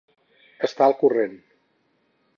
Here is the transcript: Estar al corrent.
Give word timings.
Estar 0.67 0.87
al 0.87 0.97
corrent. 1.03 1.39